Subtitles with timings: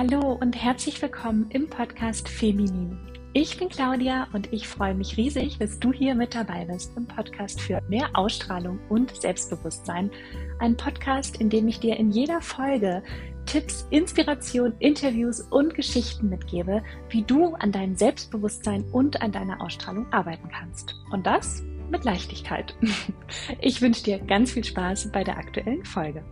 [0.00, 2.98] Hallo und herzlich willkommen im Podcast Feminin.
[3.34, 7.06] Ich bin Claudia und ich freue mich riesig, dass du hier mit dabei bist im
[7.06, 10.10] Podcast für mehr Ausstrahlung und Selbstbewusstsein.
[10.58, 13.02] Ein Podcast, in dem ich dir in jeder Folge
[13.44, 20.10] Tipps, Inspiration, Interviews und Geschichten mitgebe, wie du an deinem Selbstbewusstsein und an deiner Ausstrahlung
[20.14, 20.94] arbeiten kannst.
[21.10, 22.74] Und das mit Leichtigkeit.
[23.60, 26.24] Ich wünsche dir ganz viel Spaß bei der aktuellen Folge.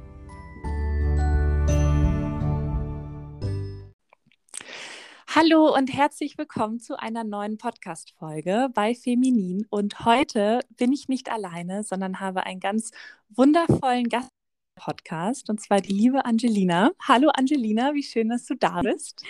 [5.35, 9.67] Hallo und herzlich willkommen zu einer neuen Podcast-Folge bei Feminin.
[9.69, 12.93] Und heute bin ich nicht alleine, sondern habe einen ganz
[13.29, 14.31] wundervollen Gast.
[14.75, 16.93] Podcast und zwar die liebe Angelina.
[17.07, 19.23] Hallo Angelina, wie schön, dass du da bist.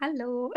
[0.00, 0.52] Hallo.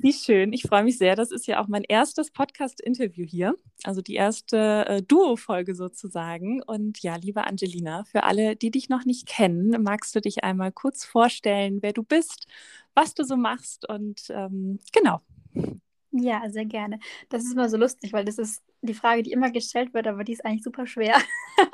[0.00, 0.52] Wie schön.
[0.52, 1.16] Ich freue mich sehr.
[1.16, 3.54] Das ist ja auch mein erstes Podcast-Interview hier.
[3.84, 6.62] Also die erste äh, Duo-Folge sozusagen.
[6.62, 10.72] Und ja, liebe Angelina, für alle, die dich noch nicht kennen, magst du dich einmal
[10.72, 12.46] kurz vorstellen, wer du bist,
[12.94, 15.20] was du so machst und ähm, genau.
[16.12, 16.98] Ja, sehr gerne.
[17.30, 20.24] Das ist immer so lustig, weil das ist die Frage, die immer gestellt wird, aber
[20.24, 21.16] die ist eigentlich super schwer.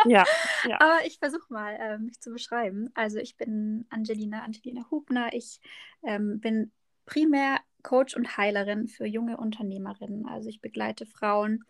[0.06, 0.24] Ja.
[0.68, 0.80] ja.
[0.80, 2.88] aber ich versuche mal, äh, mich zu beschreiben.
[2.94, 5.30] Also ich bin Angelina, Angelina Hubner.
[5.32, 5.60] Ich
[6.04, 6.70] ähm, bin
[7.04, 10.26] primär Coach und Heilerin für junge Unternehmerinnen.
[10.26, 11.64] Also ich begleite Frauen,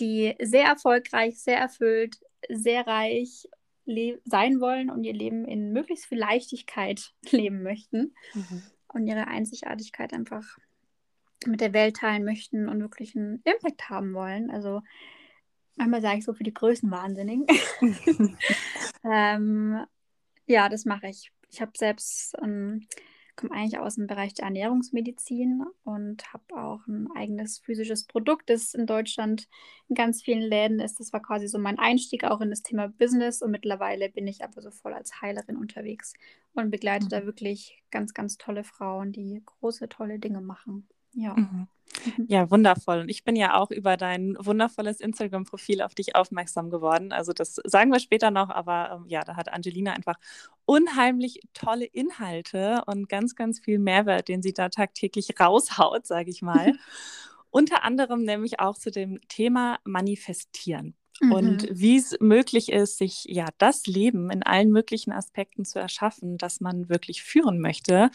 [0.00, 3.48] die sehr erfolgreich, sehr erfüllt, sehr reich
[4.24, 8.62] sein wollen und ihr Leben in möglichst viel Leichtigkeit leben möchten mhm.
[8.88, 10.58] Und ihre Einzigartigkeit einfach
[11.46, 14.50] mit der Welt teilen möchten und wirklich einen Impact haben wollen.
[14.50, 14.82] Also
[15.76, 17.46] manchmal sage ich so für die Größenwahnsinnigen.
[19.04, 19.84] ähm,
[20.46, 21.30] ja, das mache ich.
[21.50, 22.86] Ich habe selbst, ähm,
[23.38, 28.74] komme eigentlich aus dem Bereich der Ernährungsmedizin und habe auch ein eigenes physisches Produkt, das
[28.74, 29.48] in Deutschland
[29.88, 30.98] in ganz vielen Läden ist.
[30.98, 34.42] Das war quasi so mein Einstieg auch in das Thema Business und mittlerweile bin ich
[34.42, 36.14] aber so voll als Heilerin unterwegs
[36.52, 37.10] und begleite mhm.
[37.10, 40.88] da wirklich ganz, ganz tolle Frauen, die große, tolle Dinge machen.
[41.12, 41.34] Ja.
[41.34, 41.68] Mhm.
[42.04, 42.26] mhm.
[42.28, 43.00] Ja, wundervoll.
[43.00, 47.12] Und ich bin ja auch über dein wundervolles Instagram-Profil auf dich aufmerksam geworden.
[47.12, 50.16] Also das sagen wir später noch, aber ähm, ja, da hat Angelina einfach
[50.64, 56.42] unheimlich tolle Inhalte und ganz, ganz viel Mehrwert, den sie da tagtäglich raushaut, sage ich
[56.42, 56.72] mal.
[57.50, 61.32] Unter anderem nämlich auch zu dem Thema Manifestieren mhm.
[61.32, 66.38] und wie es möglich ist, sich ja das Leben in allen möglichen Aspekten zu erschaffen,
[66.38, 68.10] das man wirklich führen möchte.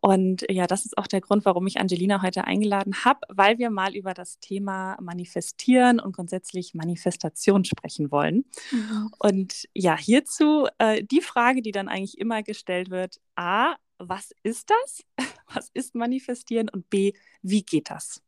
[0.00, 3.70] Und ja, das ist auch der Grund, warum ich Angelina heute eingeladen habe, weil wir
[3.70, 8.44] mal über das Thema Manifestieren und grundsätzlich Manifestation sprechen wollen.
[8.70, 9.10] Mhm.
[9.18, 14.70] Und ja, hierzu äh, die Frage, die dann eigentlich immer gestellt wird: A, was ist
[14.70, 15.02] das?
[15.54, 16.68] Was ist Manifestieren?
[16.68, 18.22] Und B, wie geht das?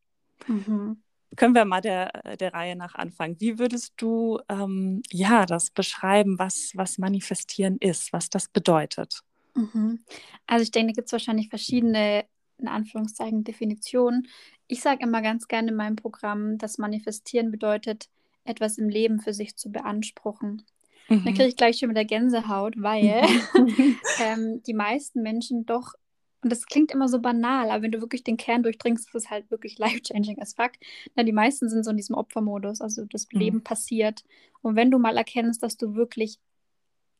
[0.46, 1.02] Mhm
[1.36, 3.36] können wir mal der, der Reihe nach anfangen.
[3.38, 9.20] Wie würdest du ähm, ja das beschreiben, was, was manifestieren ist, was das bedeutet?
[9.54, 10.00] Mhm.
[10.46, 12.24] Also ich denke, da gibt es wahrscheinlich verschiedene,
[12.58, 14.28] in Anführungszeichen, Definitionen.
[14.66, 18.08] Ich sage immer ganz gerne in meinem Programm, dass manifestieren bedeutet,
[18.44, 20.62] etwas im Leben für sich zu beanspruchen.
[21.08, 21.24] Mhm.
[21.24, 23.22] Dann kriege ich gleich schon wieder Gänsehaut, weil
[24.20, 25.94] ähm, die meisten Menschen doch
[26.42, 29.30] und das klingt immer so banal, aber wenn du wirklich den Kern durchdringst, ist es
[29.30, 30.72] halt wirklich life-changing as fuck.
[31.14, 33.40] Na, die meisten sind so in diesem Opfermodus, also das mhm.
[33.40, 34.24] Leben passiert.
[34.62, 36.38] Und wenn du mal erkennst, dass du wirklich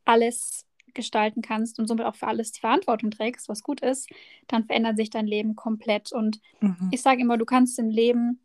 [0.04, 4.08] alles gestalten kannst und somit auch für alles die Verantwortung trägst, was gut ist,
[4.48, 6.12] dann verändert sich dein Leben komplett.
[6.12, 6.88] Und mhm.
[6.91, 8.41] ich sage immer, du kannst im Leben,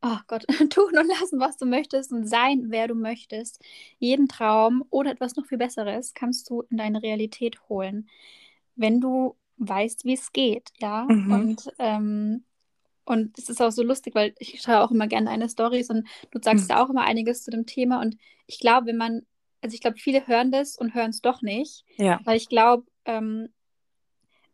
[0.00, 3.62] oh Gott, tun und lassen, was du möchtest und sein, wer du möchtest.
[3.98, 8.08] Jeden Traum oder etwas noch viel Besseres kannst du in deine Realität holen.
[8.74, 9.36] Wenn du
[9.68, 11.06] weißt, wie es geht, ja.
[11.08, 11.32] Mhm.
[11.32, 12.44] Und, ähm,
[13.04, 16.06] und es ist auch so lustig, weil ich schaue auch immer gerne deine Stories und
[16.30, 16.70] du sagst mhm.
[16.70, 18.00] ja auch immer einiges zu dem Thema.
[18.00, 19.22] Und ich glaube, wenn man,
[19.60, 21.84] also ich glaube, viele hören das und hören es doch nicht.
[21.96, 22.20] Ja.
[22.24, 23.48] Weil ich glaube, ähm,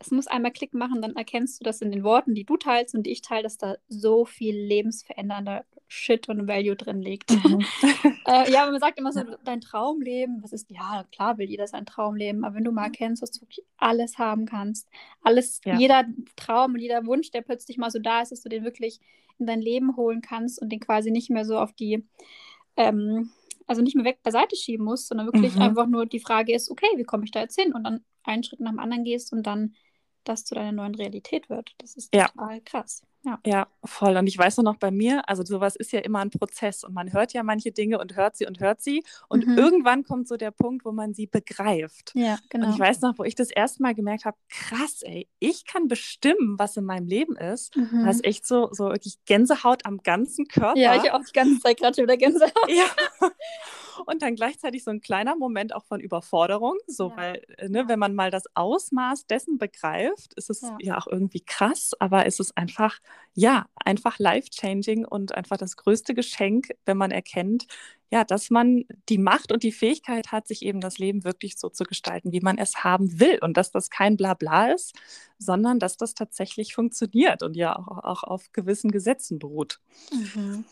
[0.01, 2.95] es muss einmal Klick machen, dann erkennst du das in den Worten, die du teilst
[2.95, 7.31] und die ich teile, dass da so viel lebensverändernder Shit und Value drin liegt.
[7.31, 7.65] Mhm.
[8.27, 11.87] äh, ja, man sagt immer so, dein Traumleben, was ist, ja, klar will jeder sein
[11.87, 14.89] Traumleben, aber wenn du mal erkennst, dass du wirklich alles haben kannst,
[15.23, 15.77] alles, ja.
[15.79, 16.05] jeder
[16.37, 19.01] Traum und jeder Wunsch, der plötzlich mal so da ist, dass du den wirklich
[19.39, 22.07] in dein Leben holen kannst und den quasi nicht mehr so auf die,
[22.77, 23.31] ähm,
[23.67, 25.63] also nicht mehr weg beiseite schieben musst, sondern wirklich mhm.
[25.63, 27.73] einfach nur die Frage ist, okay, wie komme ich da jetzt hin?
[27.73, 29.75] Und dann einen Schritt nach dem anderen gehst und dann
[30.29, 31.75] das zu deiner neuen Realität wird.
[31.79, 32.29] Das ist ja.
[32.29, 33.03] total krass.
[33.25, 33.39] Ja.
[33.45, 34.17] ja, voll.
[34.17, 36.95] Und ich weiß nur noch bei mir, also sowas ist ja immer ein Prozess und
[36.95, 39.05] man hört ja manche Dinge und hört sie und hört sie.
[39.29, 39.59] Und mhm.
[39.59, 42.13] irgendwann kommt so der Punkt, wo man sie begreift.
[42.15, 42.67] Ja, genau.
[42.67, 45.89] Und ich weiß noch, wo ich das erste Mal gemerkt habe, krass, ey, ich kann
[45.89, 47.77] bestimmen, was in meinem Leben ist.
[47.77, 48.05] Mhm.
[48.07, 50.79] Das ist echt so, so wirklich Gänsehaut am ganzen Körper.
[50.79, 52.69] Ja, ich auch die ganze Zeit gerade schon wieder Gänsehaut.
[52.69, 52.87] Ja.
[54.07, 57.17] und dann gleichzeitig so ein kleiner Moment auch von Überforderung, so Ja.
[57.17, 60.77] weil, äh, ne, wenn man mal das Ausmaß dessen begreift, ist es Ja.
[60.81, 62.99] ja auch irgendwie krass, aber es ist einfach,
[63.35, 67.67] ja, einfach life-changing und einfach das größte Geschenk, wenn man erkennt,
[68.11, 71.69] ja, dass man die Macht und die Fähigkeit hat, sich eben das Leben wirklich so
[71.69, 74.95] zu gestalten, wie man es haben will und dass das kein Blabla ist,
[75.39, 79.81] sondern dass das tatsächlich funktioniert und ja auch, auch auf gewissen Gesetzen beruht.
[80.11, 80.65] Mhm.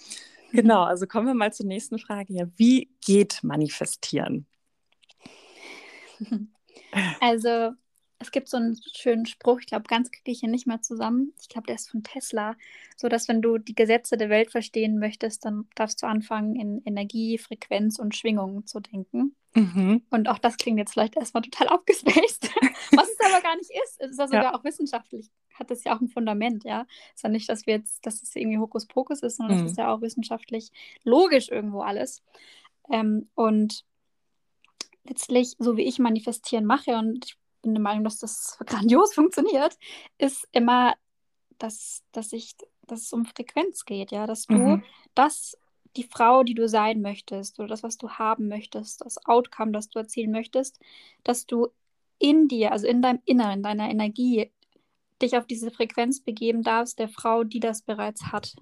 [0.57, 2.33] Genau, also kommen wir mal zur nächsten Frage.
[2.33, 4.47] Ja, wie geht manifestieren?
[7.21, 7.73] Also,
[8.19, 11.35] es gibt so einen schönen Spruch, ich glaube, ganz kriege ich hier nicht mehr zusammen.
[11.41, 12.57] Ich glaube, der ist von Tesla.
[12.97, 16.81] So dass, wenn du die Gesetze der Welt verstehen möchtest, dann darfst du anfangen, in
[16.87, 19.37] Energie, Frequenz und Schwingungen zu denken.
[19.55, 20.03] Mhm.
[20.11, 22.51] Und auch das klingt jetzt vielleicht erstmal total abgespaced,
[22.97, 24.01] was es aber gar nicht ist.
[24.01, 24.55] Es ist ja sogar Ja.
[24.59, 26.87] auch wissenschaftlich, hat es ja auch ein Fundament, ja.
[27.11, 29.69] Es ist ja nicht, dass wir jetzt, dass es irgendwie Hokuspokus ist, sondern es Mhm.
[29.71, 30.71] ist ja auch wissenschaftlich
[31.05, 32.23] logisch irgendwo alles.
[32.91, 33.85] Ähm, und
[35.05, 39.77] letztlich, so wie ich manifestieren mache, und ich bin der Meinung, dass das grandios funktioniert,
[40.19, 40.95] ist immer,
[41.59, 42.55] dass, dass ich,
[42.87, 44.83] dass es um Frequenz geht, ja, dass du Mhm.
[45.15, 45.57] das,
[45.97, 49.89] die Frau, die du sein möchtest, oder das, was du haben möchtest, das Outcome, das
[49.89, 50.79] du erzielen möchtest,
[51.25, 51.69] dass du
[52.19, 54.51] in dir, also in deinem Inneren, deiner Energie,
[55.23, 58.55] dich auf diese Frequenz begeben darfst, der Frau, die das bereits hat.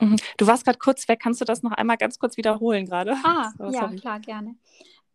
[0.00, 0.16] Mhm.
[0.38, 1.20] Du warst gerade kurz weg.
[1.22, 3.16] Kannst du das noch einmal ganz kurz wiederholen gerade?
[3.22, 4.56] Ah, So, ja, klar, gerne.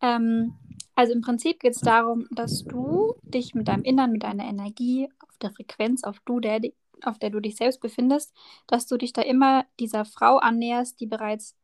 [0.00, 0.54] Ähm,
[0.94, 5.08] also im Prinzip geht es darum, dass du dich mit deinem Innern, mit deiner Energie,
[5.20, 6.60] auf der Frequenz, auf, du, der,
[7.02, 8.34] auf der du dich selbst befindest,
[8.66, 11.54] dass du dich da immer dieser Frau annäherst, die bereits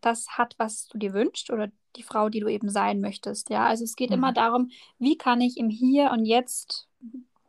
[0.00, 3.50] das hat, was du dir wünschst oder die Frau, die du eben sein möchtest.
[3.50, 4.14] Ja, also es geht Mhm.
[4.16, 6.88] immer darum, wie kann ich im Hier und Jetzt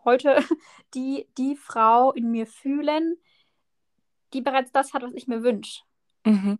[0.04, 0.36] heute
[0.94, 3.18] die, die Frau in mir fühlen,
[4.34, 5.82] die bereits das hat, was ich mir wünsche.
[6.26, 6.60] Mhm.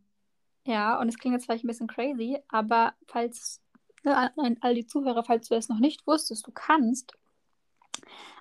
[0.66, 3.62] Ja, und es klingt jetzt vielleicht ein bisschen crazy, aber falls,
[4.04, 7.14] ne, an- all die Zuhörer, falls du es noch nicht wusstest, du kannst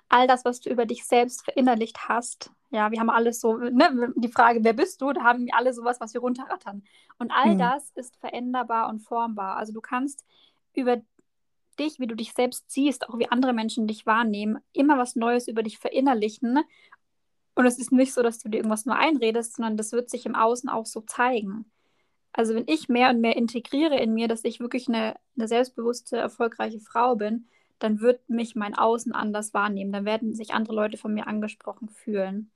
[0.09, 4.13] all das, was du über dich selbst verinnerlicht hast, ja, wir haben alles so, ne,
[4.17, 6.83] die Frage, wer bist du, da haben wir alle sowas, was wir runterrattern.
[7.17, 7.57] Und all Mhm.
[7.57, 9.57] das ist veränderbar und formbar.
[9.57, 10.25] Also du kannst
[10.73, 11.01] über
[11.79, 15.47] dich, wie du dich selbst siehst, auch wie andere Menschen dich wahrnehmen, immer was Neues
[15.47, 16.59] über dich verinnerlichen.
[17.55, 20.25] Und es ist nicht so, dass du dir irgendwas nur einredest, sondern das wird sich
[20.25, 21.65] im Außen auch so zeigen.
[22.33, 26.17] Also wenn ich mehr und mehr integriere in mir, dass ich wirklich eine, eine selbstbewusste,
[26.17, 27.47] erfolgreiche Frau bin,
[27.79, 29.93] dann wird mich mein Außen anders wahrnehmen.
[29.93, 32.51] Dann werden sich andere Leute von mir angesprochen fühlen.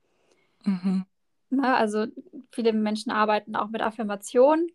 [0.64, 1.04] Mhm.
[1.50, 1.74] Ne?
[1.74, 2.06] Also
[2.52, 4.70] viele Menschen arbeiten auch mit Affirmationen.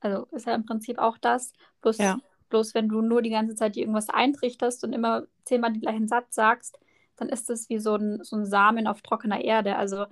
[0.00, 1.52] Also ist ja im Prinzip auch das.
[1.82, 2.20] Bloß, Ja.
[2.48, 6.08] bloß wenn du nur die ganze Zeit dir irgendwas eintrichterst und immer zehnmal den gleichen
[6.08, 6.78] Satz sagst,
[7.16, 9.76] dann ist das wie so ein, so ein Samen auf trockener Erde.
[9.76, 10.06] Also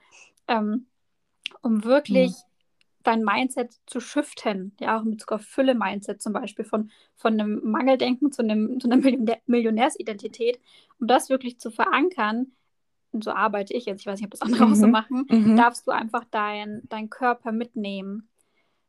[0.47, 0.87] ähm,
[1.63, 2.35] um wirklich
[3.03, 8.33] dein Mindset zu shiften, ja, auch mit sogar Fülle-Mindset zum Beispiel, von, von einem Mangeldenken
[8.33, 10.61] zu, einem, zu einer Millionär Millionärsidentität,
[11.01, 12.53] um das wirklich zu verankern,
[13.13, 14.89] und so arbeite ich jetzt, ich weiß nicht, ob das andere auch so Mhm.
[14.89, 15.55] machen, Mhm.
[15.55, 18.29] darfst du einfach dein, deinen Körper mitnehmen.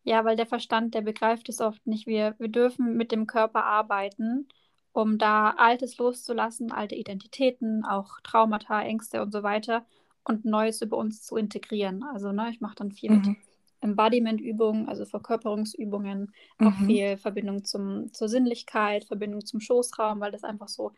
[0.03, 2.07] Ja, weil der Verstand, der begreift es oft nicht.
[2.07, 4.47] Wir, wir dürfen mit dem Körper arbeiten,
[4.93, 9.85] um da Altes loszulassen, alte Identitäten, auch Traumata, Ängste und so weiter
[10.23, 12.03] und Neues über uns zu integrieren.
[12.03, 13.35] Also, ne, ich mache dann viel mit Mhm.
[13.81, 16.77] Embodiment-Übungen, also Verkörperungsübungen, auch Mhm.
[16.77, 20.91] viel Verbindung zum, zur Sinnlichkeit, Verbindung zum Schoßraum, weil das einfach so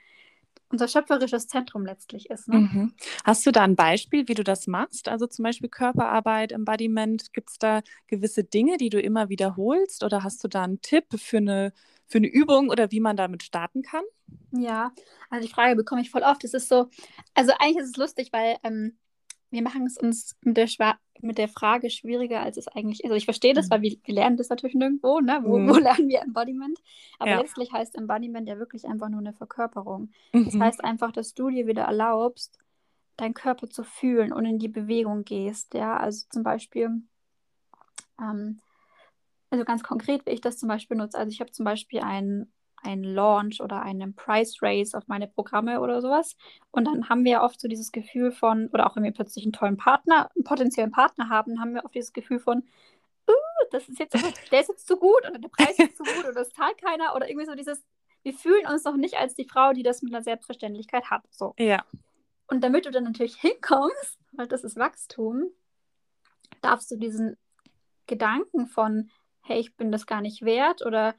[0.71, 2.47] unser schöpferisches Zentrum letztlich ist.
[2.47, 2.59] Ne?
[2.59, 2.93] Mhm.
[3.23, 5.09] Hast du da ein Beispiel, wie du das machst?
[5.09, 7.33] Also zum Beispiel Körperarbeit, Embodiment.
[7.33, 10.03] Gibt es da gewisse Dinge, die du immer wiederholst?
[10.03, 11.73] Oder hast du da einen Tipp für eine,
[12.07, 14.03] für eine Übung oder wie man damit starten kann?
[14.51, 14.91] Ja,
[15.29, 16.43] also die Frage bekomme ich voll oft.
[16.43, 16.89] Es ist so,
[17.33, 18.97] also eigentlich ist es lustig, weil ähm,
[19.51, 23.05] wir machen es uns mit der, Schwa mit der Frage schwieriger, als es eigentlich ist.
[23.05, 23.71] Also ich verstehe das, Mhm.
[23.71, 25.41] weil wir, wir lernen das natürlich nirgendwo, ne?
[25.43, 25.69] Wo, Mhm.
[25.69, 26.79] wo lernen wir Embodiment?
[27.19, 27.37] Aber Ja.
[27.41, 30.11] letztlich heißt Embodiment ja wirklich einfach nur eine Verkörperung.
[30.31, 30.63] Das Mhm.
[30.63, 32.57] heißt einfach, dass du dir wieder erlaubst,
[33.17, 35.73] deinen Körper zu fühlen und in die Bewegung gehst.
[35.73, 37.03] Ja, also zum Beispiel,
[38.19, 38.59] ähm,
[39.49, 41.17] also ganz konkret, wie ich das zum Beispiel nutze.
[41.17, 42.51] Also ich habe zum Beispiel einen
[42.83, 46.35] ein Launch oder einen Price Raise auf meine Programme oder sowas.
[46.71, 49.53] Und dann haben wir oft so dieses Gefühl von, oder auch wenn wir plötzlich einen
[49.53, 52.59] tollen Partner, einen potenziellen Partner haben, haben wir oft dieses Gefühl von,
[53.29, 54.13] uh, das ist jetzt,
[54.51, 57.15] der ist jetzt zu gut oder der Preis ist zu gut oder das zahlt keiner
[57.15, 57.83] oder irgendwie so dieses,
[58.23, 61.23] wir fühlen uns noch nicht als die Frau, die das mit einer Selbstverständlichkeit hat.
[61.31, 61.53] So.
[61.57, 61.83] Ja.
[62.47, 65.51] Und damit du dann natürlich hinkommst, weil das ist Wachstum,
[66.61, 67.37] darfst du diesen
[68.07, 69.09] Gedanken von,
[69.41, 71.15] hey, ich bin das gar nicht wert oder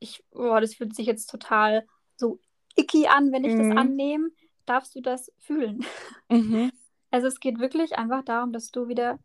[0.00, 2.40] ich, boah, das fühlt sich jetzt total so
[2.76, 3.58] icky an, wenn ich Mhm.
[3.58, 4.30] das annehme,
[4.66, 5.84] darfst du das fühlen.
[6.30, 6.70] Mhm.
[7.10, 9.18] Also es geht wirklich einfach darum, dass du wieder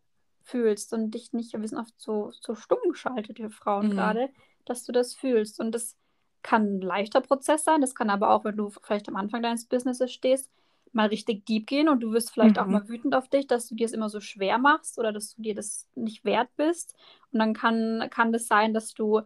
[0.43, 3.91] fühlst und dich nicht, wir sind oft so, so stumm geschaltet, wir Frauen Mhm.
[3.91, 4.29] gerade,
[4.65, 5.59] dass du das fühlst.
[5.59, 5.95] Und das
[6.41, 9.65] kann ein leichter Prozess sein, das kann aber auch, wenn du vielleicht am Anfang deines
[9.65, 10.51] Businesses stehst,
[10.93, 12.71] mal richtig deep gehen und du wirst vielleicht auch Mhm.
[12.71, 15.41] mal wütend auf dich, dass du dir es immer so schwer machst oder dass du
[15.41, 16.95] dir das nicht wert bist.
[17.31, 19.21] Und dann kann, kann das sein, dass du,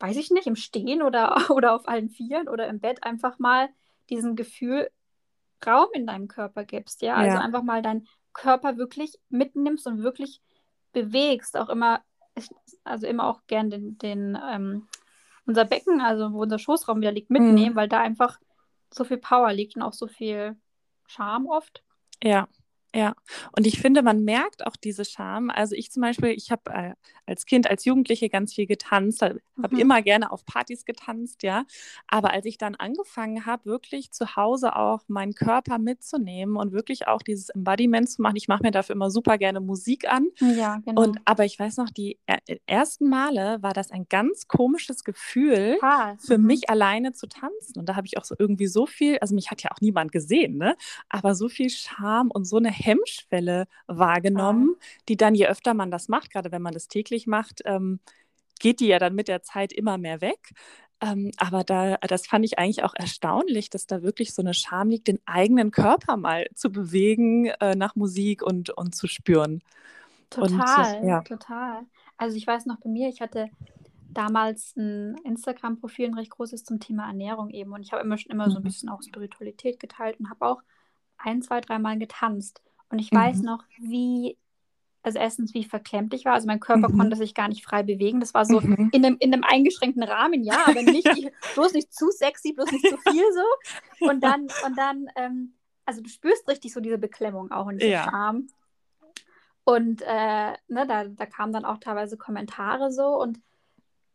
[0.00, 3.68] weiß ich nicht, im Stehen oder, oder auf allen Vieren oder im Bett einfach mal
[4.10, 4.90] diesem Gefühl
[5.66, 7.16] Raum in deinem Körper gibst, ja.
[7.16, 7.40] Also Ja.
[7.40, 10.40] einfach mal deinen Körper wirklich mitnimmst und wirklich
[10.92, 11.56] bewegst.
[11.56, 12.02] Auch immer,
[12.84, 14.86] also immer auch gern den, den ähm,
[15.46, 18.38] unser Becken, also wo unser Schoßraum wieder liegt, mitnehmen, weil da einfach
[18.92, 20.56] so viel Power liegt und auch so viel
[21.06, 21.82] Charme oft.
[22.22, 22.48] Ja,
[22.94, 23.14] ja.
[23.56, 25.50] Und ich finde, man merkt auch diese Scham.
[25.50, 26.92] Also ich zum Beispiel, ich habe äh,
[27.26, 29.78] als Kind, als Jugendliche ganz viel getanzt, habe Mhm.
[29.80, 31.64] immer gerne auf Partys getanzt, ja.
[32.06, 37.08] Aber als ich dann angefangen habe, wirklich zu Hause auch meinen Körper mitzunehmen und wirklich
[37.08, 40.28] auch dieses Embodiment zu machen, ich mache mir dafür immer super gerne Musik an.
[40.40, 41.02] Ja, genau.
[41.02, 45.74] Und aber ich weiß noch, die er ersten Male war das ein ganz komisches Gefühl
[45.74, 46.16] Total.
[46.18, 46.46] für Mhm.
[46.46, 47.78] mich alleine zu tanzen.
[47.78, 50.12] Und da habe ich auch so irgendwie so viel, also mich hat ja auch niemand
[50.12, 50.76] gesehen, ne?
[51.08, 54.76] Aber so viel Scham und so eine Hemmschwelle wahrgenommen,
[55.08, 58.00] die dann, je öfter man das macht, gerade wenn man das täglich macht, ähm,
[58.60, 60.52] geht die ja dann mit der Zeit immer mehr weg.
[61.00, 64.90] Ähm, aber da, das fand ich eigentlich auch erstaunlich, dass da wirklich so eine Scham
[64.90, 69.62] liegt, den eigenen Körper mal zu bewegen äh, nach Musik und, und zu spüren.
[70.38, 71.24] Und, Total, ja.
[71.24, 71.86] total.
[72.18, 73.50] Also ich weiß noch bei mir, ich hatte
[74.14, 77.72] damals ein Instagram-Profil, ein recht großes zum Thema Ernährung eben.
[77.72, 78.64] Und ich habe immer schon immer so ein Mhm.
[78.64, 80.62] bisschen auch Spiritualität geteilt und habe auch
[81.18, 82.62] ein, zwei, dreimal getanzt.
[82.90, 83.44] Und ich weiß Mhm.
[83.44, 84.36] noch, wie,
[85.02, 86.34] also erstens, wie verklemmt ich war.
[86.34, 86.96] Also mein Körper Mhm.
[86.98, 88.20] konnte sich gar nicht frei bewegen.
[88.20, 88.88] Das war so Mhm.
[88.92, 92.70] in einem, in einem eingeschränkten Rahmen, ja, aber nicht, die- bloß nicht zu sexy, bloß
[92.72, 94.06] nicht zu viel so.
[94.08, 95.54] Und dann, und dann, ähm,
[95.84, 98.34] also du spürst richtig so diese Beklemmung auch und diese Ja.
[99.64, 103.38] Und äh, ne, da, da kamen dann auch teilweise Kommentare so und,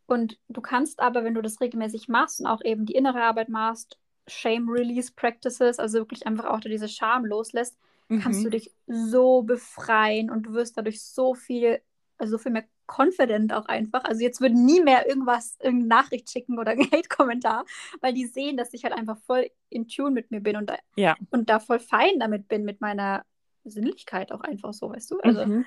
[0.06, 3.48] und du kannst aber, wenn du das regelmäßig machst und auch eben die innere Arbeit
[3.48, 8.44] machst, Shame Release Practices, also wirklich einfach auch diese Scham loslässt, kannst Mhm.
[8.44, 11.80] du dich so befreien und du wirst dadurch so viel,
[12.18, 14.04] also so viel mehr confident auch einfach.
[14.04, 17.64] Also jetzt würden nie mehr irgendwas, irgendeine Nachricht schicken oder ein Hate-Kommentar,
[18.00, 20.76] weil die sehen, dass ich halt einfach voll in Tune mit mir bin und da,
[20.96, 21.16] Ja.
[21.30, 23.24] und da voll fein damit bin, mit meiner
[23.64, 25.20] Sinnlichkeit auch einfach so, weißt du?
[25.20, 25.64] Also Mhm.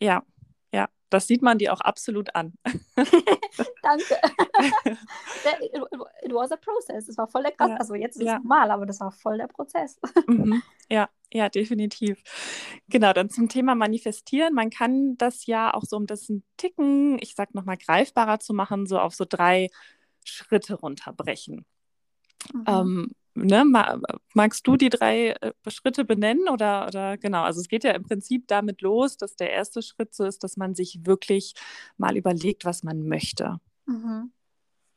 [0.00, 0.22] Ja,
[1.10, 2.54] das sieht man dir auch absolut an.
[3.82, 4.16] danke.
[6.22, 7.08] It was a process.
[7.08, 7.70] Es war voll der krass.
[7.70, 8.36] Ja, Also jetzt ist ja.
[8.36, 9.98] es normal, aber das war voll der Prozess.
[10.26, 10.62] Mhm.
[10.90, 12.22] Ja, ja, definitiv.
[12.88, 14.54] Genau, dann zum Thema Manifestieren.
[14.54, 18.54] Man kann das ja auch so, um das ein Ticken, ich sag nochmal, greifbarer zu
[18.54, 19.68] machen, so auf so drei
[20.24, 21.66] Schritte runterbrechen.
[22.54, 22.64] Mhm.
[22.66, 24.00] Ähm, ne, ma-
[24.34, 27.42] magst du die drei äh, Schritte benennen oder, oder genau?
[27.42, 30.56] Also es geht ja im Prinzip damit los, dass der erste Schritt so ist, dass
[30.56, 31.54] man sich wirklich
[31.96, 33.60] mal überlegt, was man möchte.
[33.86, 34.32] Mhm.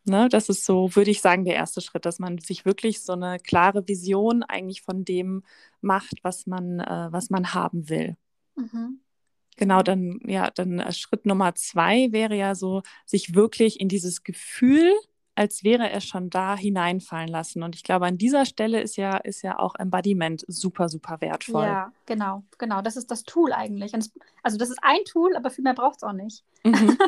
[0.04, 3.14] Ne, das ist so, würde ich sagen, der erste Schritt, dass man sich wirklich so
[3.14, 5.44] eine klare Vision eigentlich von dem
[5.80, 8.18] macht, was man, äh, was man haben will.
[8.56, 9.02] Mhm.
[9.58, 14.24] Genau, dann, ja, dann äh, Schritt Nummer zwei wäre ja so, sich wirklich in dieses
[14.24, 14.92] Gefühl,
[15.42, 17.64] als wäre er schon da, hineinfallen lassen.
[17.64, 21.66] Und ich glaube, an dieser Stelle ist ja, ist ja auch Embodiment super, super wertvoll.
[21.66, 22.84] Ja, genau, genau.
[22.84, 23.92] Das ist das Tool eigentlich.
[23.96, 24.12] Es,
[24.44, 26.44] also das ist ein Tool, aber viel mehr braucht es auch nicht.
[26.64, 26.96] Mhm.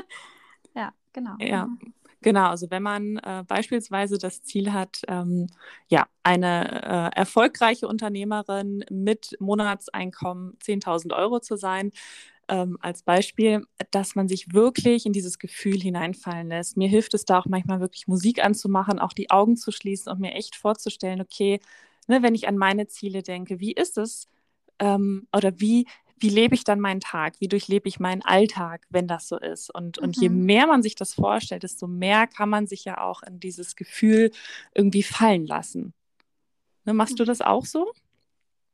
[0.75, 1.35] Ja, genau.
[1.37, 1.67] Ja.
[1.67, 1.93] Mhm.
[2.21, 5.45] Genau, also wenn man äh, beispielsweise das Ziel hat, ähm,
[5.87, 11.91] ja, eine äh, erfolgreiche Unternehmerin mit Monatseinkommen 10.000 Euro zu sein,
[12.49, 16.77] ähm, als Beispiel, dass man sich wirklich in dieses Gefühl hineinfallen lässt.
[16.77, 20.19] Mir hilft es da auch manchmal wirklich Musik anzumachen, auch die Augen zu schließen und
[20.19, 21.59] mir echt vorzustellen, okay,
[22.07, 24.27] ne, wenn ich an meine Ziele denke, wie ist es
[24.79, 25.85] ähm, oder wie,
[26.17, 27.35] wie lebe ich dann meinen Tag?
[27.39, 29.73] Wie durchlebe ich meinen Alltag, wenn das so ist?
[29.73, 30.45] Und, und je Mhm.
[30.45, 34.31] mehr man sich das vorstellt, desto mehr kann man sich ja auch in dieses Gefühl
[34.73, 35.93] irgendwie fallen lassen.
[36.85, 37.91] Ne, machst du das auch so?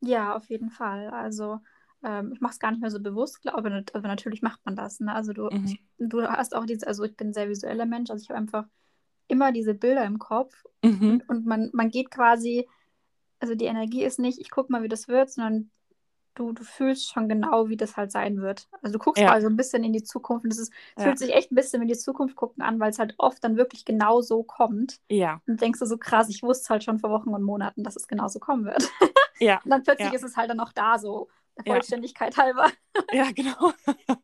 [0.01, 1.09] Ja, auf jeden Fall.
[1.09, 1.59] Also
[2.03, 4.59] ähm, ich mache es gar nicht mehr so bewusst, glaub, aber, nat- aber natürlich macht
[4.65, 4.99] man das.
[4.99, 5.13] Ne?
[5.13, 5.65] Also du, Mhm.
[5.65, 8.39] ich, du hast auch diese, also ich bin ein sehr visueller Mensch, also ich habe
[8.39, 8.65] einfach
[9.27, 11.21] immer diese Bilder im Kopf Mhm.
[11.27, 12.67] und man, man geht quasi,
[13.39, 15.71] also die Energie ist nicht, ich gucke mal, wie das wird, sondern
[16.35, 18.69] du, du fühlst schon genau, wie das halt sein wird.
[18.81, 19.27] Also du guckst Ja.
[19.29, 21.03] quasi so ein bisschen in die Zukunft und es ist, Ja.
[21.03, 23.57] fühlt sich echt ein bisschen in die Zukunft gucken an, weil es halt oft dann
[23.57, 25.01] wirklich genau so kommt.
[25.09, 27.97] Ja, Und denkst du so krass, ich wusste halt schon vor Wochen und Monaten, dass
[27.97, 28.89] es genauso kommen wird.
[29.39, 30.15] ja, Und dann plötzlich Ja.
[30.15, 31.27] ist es halt dann noch da, so
[31.59, 31.73] der Ja.
[31.73, 32.71] Vollständigkeit halber.
[33.13, 33.73] ja, genau.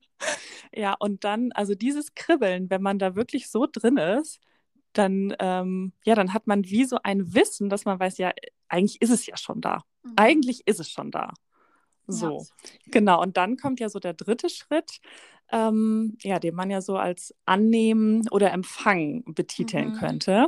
[0.74, 4.39] Ja, und dann, also dieses Kribbeln, wenn man da wirklich so drin ist,
[4.94, 8.34] dann, ähm, ja, dann hat man wie so ein Wissen, dass man weiß, ja,
[8.68, 9.84] eigentlich ist es ja schon da.
[10.04, 10.13] Mhm.
[10.18, 11.34] Eigentlich ist es schon da.
[12.08, 12.70] So, ja.
[12.92, 13.22] genau.
[13.22, 15.00] Und dann kommt ja so der dritte Schritt,
[15.51, 19.96] ähm, ja, den man ja so als Annehmen oder Empfangen betiteln mhm.
[19.96, 20.48] könnte.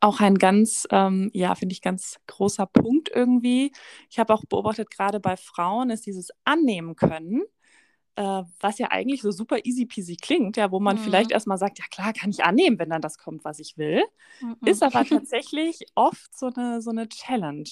[0.00, 3.72] Auch ein ganz, ähm, ja, finde ich, ganz großer Punkt irgendwie.
[4.10, 7.42] Ich habe auch beobachtet, gerade bei Frauen ist dieses Annehmen können,
[8.16, 11.00] äh, was ja eigentlich so super easy peasy klingt, ja, wo man mhm.
[11.00, 14.02] vielleicht erstmal sagt, ja klar, kann ich annehmen, wenn dann das kommt, was ich will,
[14.40, 14.56] mhm.
[14.64, 17.70] ist aber tatsächlich oft so eine, so eine Challenge.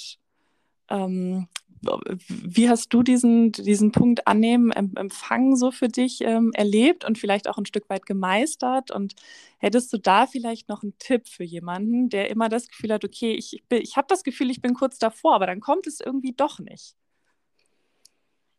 [0.90, 1.48] Ähm,
[1.80, 7.48] wie hast du diesen, diesen Punkt annehmen, empfangen so für dich ähm, erlebt und vielleicht
[7.48, 8.90] auch ein Stück weit gemeistert?
[8.90, 9.14] Und
[9.58, 13.34] hättest du da vielleicht noch einen Tipp für jemanden, der immer das Gefühl hat, okay,
[13.34, 16.32] ich, ich, ich habe das Gefühl, ich bin kurz davor, aber dann kommt es irgendwie
[16.32, 16.96] doch nicht?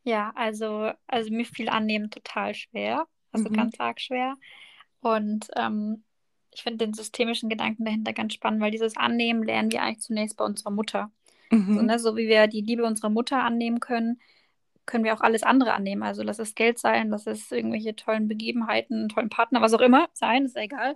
[0.03, 3.53] Ja, also, also mir fiel annehmen total schwer, also mhm.
[3.53, 4.35] ganz arg schwer.
[5.01, 6.03] Und ähm,
[6.55, 10.37] ich finde den systemischen Gedanken dahinter ganz spannend, weil dieses Annehmen lernen wir eigentlich zunächst
[10.37, 11.11] bei unserer Mutter.
[11.51, 11.75] Mhm.
[11.75, 14.19] So, ne, so wie wir die Liebe unserer Mutter annehmen können,
[14.85, 16.03] können wir auch alles andere annehmen.
[16.03, 20.09] Also lass es Geld sein, lass es irgendwelche tollen Begebenheiten, tollen Partner, was auch immer
[20.13, 20.95] sein, ist ja egal,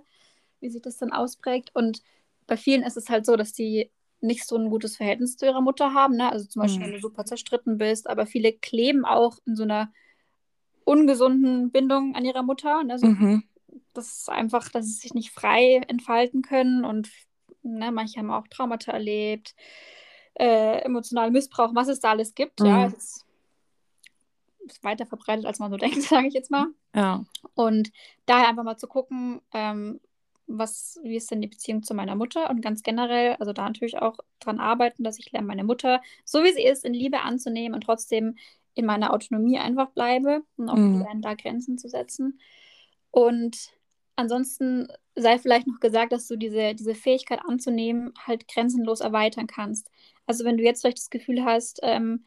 [0.60, 1.70] wie sich das dann ausprägt.
[1.74, 2.02] Und
[2.46, 3.90] bei vielen ist es halt so, dass die
[4.20, 6.16] nicht so ein gutes Verhältnis zu ihrer Mutter haben.
[6.16, 6.30] Ne?
[6.30, 6.84] Also zum Beispiel, mhm.
[6.86, 9.92] wenn du super zerstritten bist, aber viele kleben auch in so einer
[10.84, 12.84] ungesunden Bindung an ihrer Mutter.
[12.84, 12.98] Ne?
[12.98, 13.44] So, mhm.
[13.94, 17.08] Das ist einfach, dass sie sich nicht frei entfalten können und
[17.62, 19.54] ne, manche haben auch Traumata erlebt
[20.34, 22.60] äh, emotionalen Missbrauch, was es da alles gibt.
[22.60, 22.66] Mhm.
[22.66, 23.26] Ja, es ist,
[24.66, 26.66] ist, weiter verbreitet, als man so denkt, sage ich jetzt mal.
[26.94, 27.24] Ja.
[27.54, 27.92] Und
[28.26, 30.00] daher einfach mal zu gucken, ähm,
[30.46, 33.98] was, wie ist denn die Beziehung zu meiner Mutter und ganz generell, also da natürlich
[33.98, 37.74] auch dran arbeiten, dass ich lerne, meine Mutter, so wie sie ist, in Liebe anzunehmen
[37.74, 38.36] und trotzdem
[38.74, 41.02] in meiner Autonomie einfach bleibe und auch mhm.
[41.02, 42.40] lernen, da Grenzen zu setzen.
[43.10, 43.70] Und
[44.16, 49.90] ansonsten sei vielleicht noch gesagt, dass du diese, diese Fähigkeit anzunehmen halt grenzenlos erweitern kannst.
[50.30, 52.24] Also wenn du jetzt vielleicht das Gefühl hast, ähm,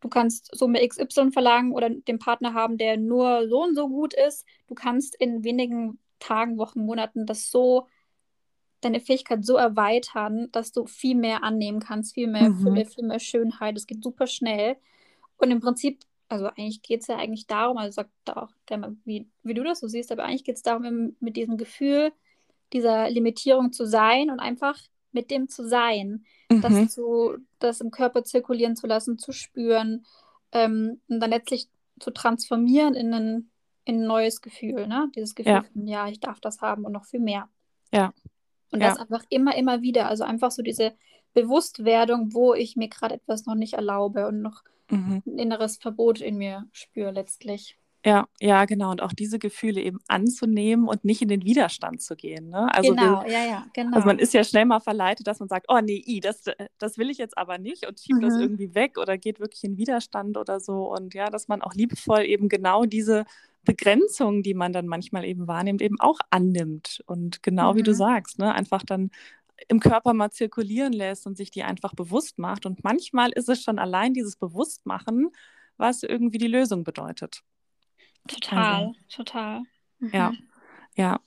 [0.00, 4.14] du kannst Summe XY verlangen oder den Partner haben, der nur so und so gut
[4.14, 7.88] ist, du kannst in wenigen Tagen, Wochen, Monaten das so,
[8.80, 12.62] deine Fähigkeit so erweitern, dass du viel mehr annehmen kannst, viel mehr mhm.
[12.62, 13.76] Fülle, viel mehr Schönheit.
[13.76, 14.76] Es geht super schnell.
[15.36, 18.86] Und im Prinzip also eigentlich geht es ja eigentlich darum, also sag da auch gerne
[18.86, 22.12] mal, wie, wie du das so siehst, aber eigentlich geht es darum, mit diesem Gefühl
[22.72, 24.78] dieser Limitierung zu sein und einfach
[25.12, 26.60] mit dem zu sein, mhm.
[26.60, 30.04] das, zu, das im Körper zirkulieren zu lassen, zu spüren
[30.52, 31.68] ähm, und dann letztlich
[31.98, 33.50] zu transformieren in ein,
[33.84, 35.10] in ein neues Gefühl, ne?
[35.14, 35.62] Dieses Gefühl ja.
[35.62, 37.48] von, ja, ich darf das haben und noch viel mehr.
[37.92, 38.12] Ja.
[38.72, 38.90] Und ja.
[38.90, 40.94] das einfach immer, immer wieder, also einfach so diese
[41.34, 45.22] Bewusstwerdung, wo ich mir gerade etwas noch nicht erlaube und noch mhm.
[45.26, 47.76] ein inneres Verbot in mir spüre letztlich.
[48.04, 48.90] Ja, ja, genau.
[48.90, 52.48] Und auch diese Gefühle eben anzunehmen und nicht in den Widerstand zu gehen.
[52.48, 52.72] Ne?
[52.72, 53.94] Also genau, wir, ja, ja, genau.
[53.94, 56.44] Also man ist ja schnell mal verleitet, dass man sagt, oh nee, i, das,
[56.78, 58.24] das will ich jetzt aber nicht und schiebt mhm.
[58.24, 60.90] das irgendwie weg oder geht wirklich in Widerstand oder so.
[60.90, 63.26] Und ja, dass man auch liebevoll eben genau diese
[63.64, 67.02] Begrenzungen, die man dann manchmal eben wahrnimmt, eben auch annimmt.
[67.04, 67.78] Und genau mhm.
[67.78, 67.96] wie du mhm.
[67.96, 69.10] sagst, ne, einfach dann
[69.68, 72.64] im Körper mal zirkulieren lässt und sich die einfach bewusst macht.
[72.64, 75.28] Und manchmal ist es schon allein dieses Bewusstmachen,
[75.76, 77.42] was irgendwie die Lösung bedeutet.
[78.28, 79.62] Total, also, total.
[79.98, 80.10] Mhm.
[80.12, 80.32] Ja,
[80.96, 81.20] ja.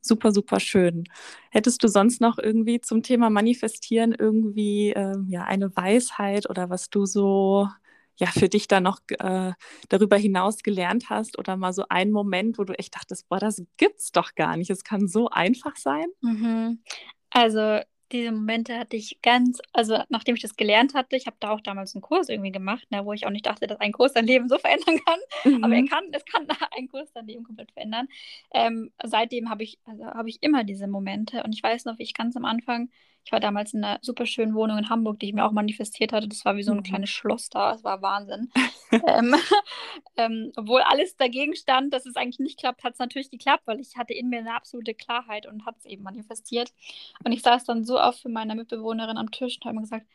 [0.00, 1.04] Super, super schön.
[1.50, 6.88] Hättest du sonst noch irgendwie zum Thema Manifestieren irgendwie äh, ja, eine Weisheit oder was
[6.88, 7.68] du so
[8.16, 9.52] ja, für dich da noch äh,
[9.88, 13.62] darüber hinaus gelernt hast oder mal so einen Moment, wo du echt dachtest, boah, das
[13.76, 14.70] gibt's doch gar nicht.
[14.70, 16.06] Es kann so einfach sein.
[16.20, 16.82] Mhm.
[17.30, 17.80] Also
[18.12, 21.60] diese Momente hatte ich ganz, also nachdem ich das gelernt hatte, ich habe da auch
[21.60, 24.26] damals einen Kurs irgendwie gemacht, ne, wo ich auch nicht dachte, dass ein Kurs dein
[24.26, 25.18] Leben so verändern kann.
[25.44, 25.64] Mhm.
[25.64, 28.08] Aber er kann, es kann ein Kurs dein Leben komplett verändern.
[28.52, 31.42] Ähm, seitdem habe ich, also habe ich immer diese Momente.
[31.42, 32.90] Und ich weiß noch, wie ich ganz am Anfang
[33.28, 36.14] ich war damals in einer super schönen Wohnung in Hamburg, die ich mir auch manifestiert
[36.14, 36.28] hatte.
[36.28, 36.82] Das war wie so ein mhm.
[36.84, 37.74] kleines Schloss da.
[37.74, 38.50] Es war Wahnsinn.
[39.06, 39.34] ähm,
[40.16, 43.80] ähm, obwohl alles dagegen stand, dass es eigentlich nicht klappt, hat es natürlich geklappt, weil
[43.80, 46.72] ich hatte in mir eine absolute Klarheit und hat es eben manifestiert.
[47.22, 50.06] Und ich saß dann so oft für meine Mitbewohnerin am Tisch und habe mir gesagt,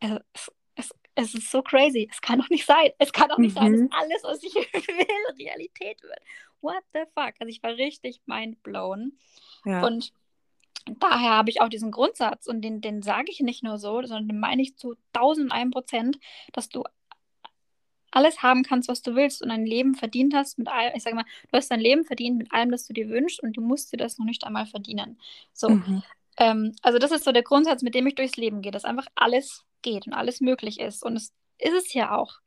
[0.00, 2.08] es, es, es ist so crazy.
[2.10, 2.90] Es kann doch nicht sein.
[2.98, 3.60] Es kann doch nicht mhm.
[3.60, 3.90] sein, dass mhm.
[3.92, 6.18] alles, was ich will, Realität wird.
[6.60, 7.34] What the fuck?
[7.38, 9.12] Also ich war richtig mindblown.
[9.64, 9.86] Ja.
[9.86, 10.12] Und
[10.98, 14.28] daher habe ich auch diesen Grundsatz und den, den sage ich nicht nur so, sondern
[14.28, 16.18] den meine ich zu 1001 Prozent,
[16.52, 16.84] dass du
[18.10, 21.16] alles haben kannst, was du willst und ein Leben verdient hast mit allem, ich sage
[21.16, 23.92] mal, du hast dein Leben verdient mit allem, das du dir wünschst und du musst
[23.92, 25.20] dir das noch nicht einmal verdienen.
[25.52, 26.02] So, mhm.
[26.38, 29.06] ähm, also das ist so der Grundsatz, mit dem ich durchs Leben gehe, dass einfach
[29.14, 32.38] alles geht und alles möglich ist und es ist es ja auch.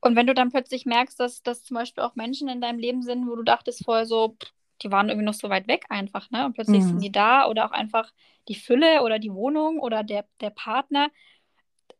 [0.00, 3.02] Und wenn du dann plötzlich merkst, dass, dass zum Beispiel auch Menschen in deinem Leben
[3.02, 4.52] sind, wo du dachtest vorher so, pff,
[4.82, 6.46] die waren irgendwie noch so weit weg einfach, ne?
[6.46, 6.88] Und plötzlich mhm.
[6.88, 8.12] sind die da oder auch einfach
[8.48, 11.10] die Fülle oder die Wohnung oder der, der Partner.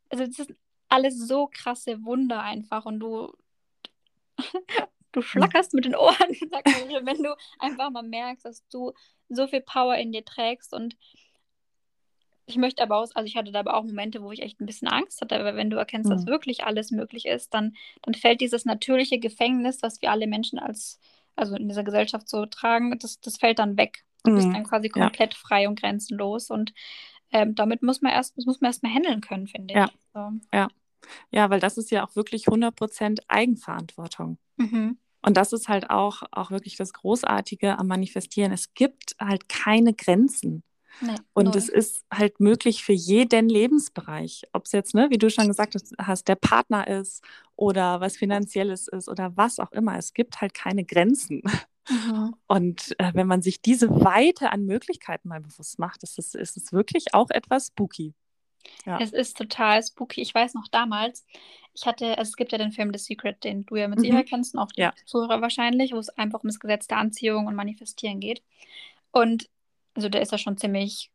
[0.09, 0.53] Also ist,
[0.89, 3.31] alles so krasse Wunder einfach und du,
[5.11, 8.93] du schlackerst mit den Ohren, wenn du einfach mal merkst, dass du
[9.29, 10.97] so viel Power in dir trägst und
[12.47, 14.65] ich möchte aber auch, also ich hatte da aber auch Momente, wo ich echt ein
[14.65, 16.13] bisschen Angst hatte, aber wenn du erkennst, mhm.
[16.15, 20.57] dass wirklich alles möglich ist, dann, dann fällt dieses natürliche Gefängnis, was wir alle Menschen
[20.57, 20.99] als,
[21.39, 24.03] also in dieser Gesellschaft so tragen, das, das fällt dann weg.
[24.23, 24.35] Du mhm.
[24.35, 25.39] bist dann quasi komplett ja.
[25.39, 26.73] frei und grenzenlos und
[27.31, 29.77] ähm, damit muss man erst, das muss man erstmal handeln können, finde ich.
[29.77, 29.89] Ja.
[30.13, 30.31] So.
[30.53, 30.67] ja.
[31.31, 34.37] Ja, weil das ist ja auch wirklich 100% Eigenverantwortung.
[34.57, 34.97] Mhm.
[35.21, 38.51] Und das ist halt auch, auch wirklich das Großartige am Manifestieren.
[38.51, 40.63] Es gibt halt keine Grenzen.
[41.01, 44.43] Nee, und es ist halt möglich für jeden Lebensbereich.
[44.53, 47.23] Ob es jetzt, ne, wie du schon gesagt hast, der Partner ist
[47.55, 49.97] oder was Finanzielles ist oder was auch immer.
[49.97, 51.43] Es gibt halt keine Grenzen.
[51.89, 52.35] Mhm.
[52.47, 56.57] Und äh, wenn man sich diese Weite an Möglichkeiten mal bewusst macht, ist es, ist
[56.57, 58.13] es wirklich auch etwas spooky.
[58.85, 58.99] Ja.
[58.99, 60.21] Es ist total spooky.
[60.21, 61.25] Ich weiß noch damals,
[61.73, 64.03] ich hatte, also es gibt ja den Film The Secret, den du ja mit mhm.
[64.03, 64.93] Sicherheit kennst und auch die ja.
[65.05, 68.43] Zuhörer wahrscheinlich, wo es einfach um das Gesetz der Anziehung und Manifestieren geht.
[69.11, 69.49] Und
[69.99, 71.11] also der ist ja schon ziemlich.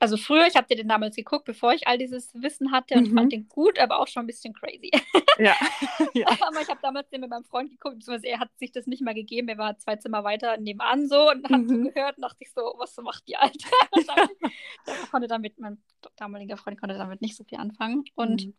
[0.00, 3.10] Also früher, ich habe dir den damals geguckt, bevor ich all dieses Wissen hatte und
[3.10, 3.16] mhm.
[3.16, 4.90] fand den gut, aber auch schon ein bisschen crazy.
[5.40, 5.54] Ja.
[6.14, 6.26] ja.
[6.26, 9.02] aber ich habe damals den mit meinem Freund geguckt, beziehungsweise er hat sich das nicht
[9.02, 9.46] mal gegeben.
[9.46, 11.92] Er war zwei Zimmer weiter nebenan so und hat mhm.
[11.94, 13.68] gehört und dachte ich so, was macht die Alte?
[14.84, 15.80] der konnte damit, mein
[16.16, 18.04] damaliger Freund konnte damit nicht so viel anfangen.
[18.16, 18.54] Und mhm.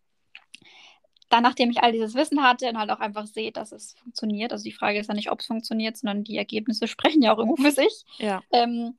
[1.28, 4.54] dann, nachdem ich all dieses Wissen hatte und halt auch einfach sehe, dass es funktioniert,
[4.54, 7.40] also die Frage ist ja nicht, ob es funktioniert, sondern die Ergebnisse sprechen ja auch
[7.40, 8.06] irgendwo für sich.
[8.20, 8.42] Ja.
[8.54, 8.98] Ähm,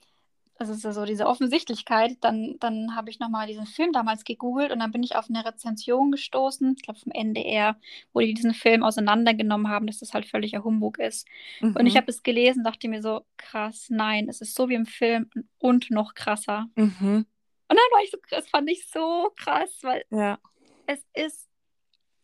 [0.61, 4.73] das ist ja so diese Offensichtlichkeit, dann, dann habe ich nochmal diesen Film damals gegoogelt
[4.73, 7.77] und dann bin ich auf eine Rezension gestoßen, ich glaube vom NDR,
[8.13, 11.27] wo die diesen Film auseinandergenommen haben, dass das halt völliger Humbug ist.
[11.61, 11.77] Mhm.
[11.77, 11.99] Und ich mhm.
[11.99, 15.91] habe es gelesen, dachte mir so, krass, nein, es ist so wie im Film und
[15.91, 16.67] noch krasser.
[16.75, 17.25] Mhm.
[17.25, 17.27] Und
[17.69, 20.39] dann war ich so, das fand ich so krass, weil ja.
[20.85, 21.49] es ist,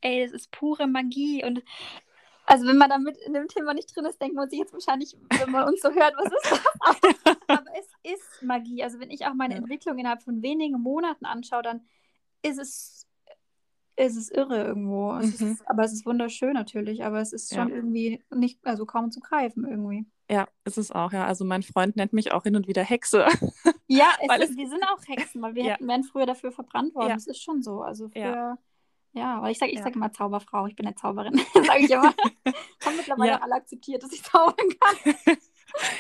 [0.03, 1.63] ey, es ist pure Magie und
[2.47, 5.17] also wenn man damit in dem Thema nicht drin ist, denkt man sich jetzt wahrscheinlich,
[5.39, 6.61] wenn man uns so hört, was ist das?
[6.81, 8.83] Aber, aber es ist Magie.
[8.83, 9.61] Also wenn ich auch meine ja.
[9.61, 11.83] Entwicklung innerhalb von wenigen Monaten anschaue, dann
[12.43, 13.07] ist es,
[13.97, 15.13] ist es irre irgendwo.
[15.13, 15.21] Mhm.
[15.21, 17.75] Es ist, aber es ist wunderschön natürlich, aber es ist schon ja.
[17.75, 20.07] irgendwie nicht, also kaum zu greifen irgendwie.
[20.31, 21.27] Ja, ist es auch, ja.
[21.27, 23.27] Also mein Freund nennt mich auch hin und wieder Hexe.
[23.89, 25.77] Ja, es ist, wir sind auch Hexen, weil wir ja.
[25.79, 27.11] wären früher dafür verbrannt worden.
[27.11, 27.83] Das ist schon so.
[27.83, 28.59] Also für
[29.17, 29.85] ja, aber ich sage ich ja.
[29.85, 32.13] sag immer Zauberfrau, ich bin eine Zauberin, sage ich immer.
[32.85, 33.41] Haben mittlerweile ja.
[33.41, 35.37] alle akzeptiert, dass ich zaubern kann.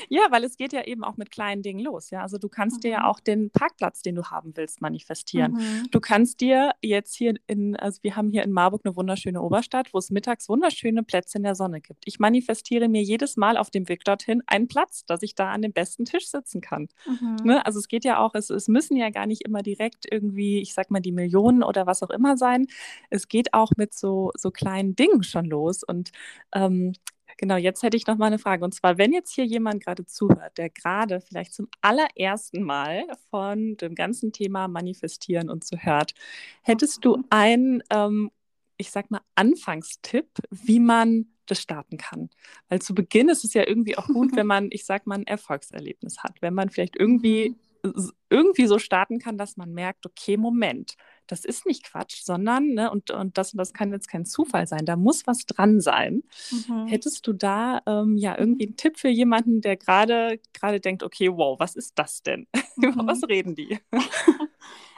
[0.08, 2.10] Ja, weil es geht ja eben auch mit kleinen Dingen los.
[2.10, 2.80] Ja, also du kannst mhm.
[2.80, 3.06] dir ja mhm.
[3.06, 5.52] auch den Parkplatz, den du haben willst, manifestieren.
[5.52, 5.88] Mhm.
[5.90, 9.92] Du kannst dir jetzt hier in, also wir haben hier in Marburg eine wunderschöne Oberstadt,
[9.92, 12.04] wo es mittags wunderschöne Plätze in der Sonne gibt.
[12.06, 15.62] Ich manifestiere mir jedes Mal auf dem Weg dorthin einen Platz, dass ich da an
[15.62, 16.88] dem besten Tisch sitzen kann.
[17.06, 17.36] Mhm.
[17.44, 17.66] Ne?
[17.66, 20.74] Also es geht ja auch, es, es müssen ja gar nicht immer direkt irgendwie, ich
[20.74, 22.66] sag mal, die Millionen oder was auch immer sein.
[23.10, 25.82] Es geht auch mit so, so kleinen Dingen schon los.
[25.82, 26.10] Und
[26.52, 26.94] ähm,
[27.38, 28.64] Genau, jetzt hätte ich noch mal eine Frage.
[28.64, 33.76] Und zwar, wenn jetzt hier jemand gerade zuhört, der gerade vielleicht zum allerersten Mal von
[33.76, 36.14] dem ganzen Thema Manifestieren und so hört,
[36.62, 38.30] hättest du einen, ähm,
[38.78, 42.30] ich sag mal, Anfangstipp, wie man das starten kann.
[42.68, 45.26] Weil zu Beginn ist es ja irgendwie auch gut, wenn man, ich sag mal, ein
[45.26, 46.40] Erfolgserlebnis hat.
[46.40, 48.12] Wenn man vielleicht irgendwie, mhm.
[48.30, 50.96] irgendwie so starten kann, dass man merkt, okay, Moment,
[51.26, 54.86] das ist nicht Quatsch, sondern, ne, und, und das, das kann jetzt kein Zufall sein,
[54.86, 56.22] da muss was dran sein.
[56.50, 56.86] Mhm.
[56.86, 61.30] Hättest du da ähm, ja irgendwie einen Tipp für jemanden, der gerade gerade denkt, okay,
[61.30, 62.46] wow, was ist das denn?
[62.78, 63.06] Mhm.
[63.06, 63.78] was reden die?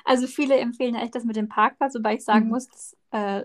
[0.05, 2.53] Also viele empfehlen echt das mit dem Parkplatz, wobei ich sagen mhm.
[2.53, 3.45] muss, äh,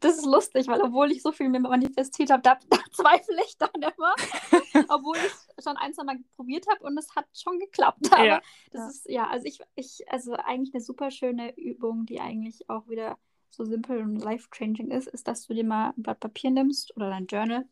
[0.00, 3.56] das ist lustig, weil obwohl ich so viel mir manifestiert habe, da, da zweifle ich
[3.58, 4.14] dann immer.
[4.88, 8.06] obwohl ich schon ein, zwei Mal probiert habe und es hat schon geklappt.
[8.12, 8.40] Aber ja.
[8.70, 8.88] das ja.
[8.88, 13.18] ist, ja, also ich, ich, also eigentlich eine super schöne Übung, die eigentlich auch wieder
[13.50, 17.08] so simpel und life-changing ist, ist, dass du dir mal ein Blatt Papier nimmst oder
[17.08, 17.66] dein Journal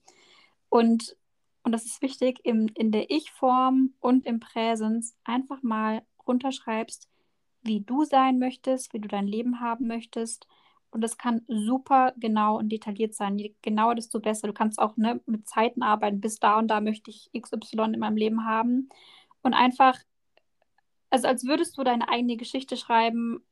[0.68, 1.16] und,
[1.62, 7.08] und das ist wichtig, im, in der Ich-Form und im Präsens einfach mal runterschreibst,
[7.62, 10.46] wie du sein möchtest, wie du dein Leben haben möchtest
[10.96, 13.38] und das kann super genau und detailliert sein.
[13.38, 14.46] Je genauer, desto besser.
[14.46, 16.22] Du kannst auch ne, mit Zeiten arbeiten.
[16.22, 18.88] Bis da und da möchte ich XY in meinem Leben haben.
[19.42, 19.98] Und einfach,
[21.10, 23.44] also als würdest du deine eigene Geschichte schreiben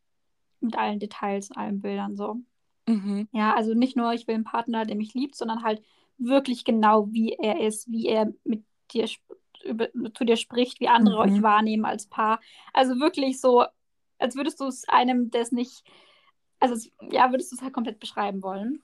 [0.61, 2.39] mit allen Details, allen Bildern so.
[2.87, 3.29] Mhm.
[3.33, 5.83] Ja, also nicht nur, ich will einen Partner, der mich liebt, sondern halt
[6.17, 9.07] wirklich genau, wie er ist, wie er mit dir
[9.67, 11.35] über, zu dir spricht, wie andere mhm.
[11.35, 12.41] euch wahrnehmen als Paar.
[12.73, 13.67] Also wirklich so,
[14.19, 15.85] als würdest du es einem, der es nicht
[16.61, 18.83] also ja, würdest du es halt komplett beschreiben wollen.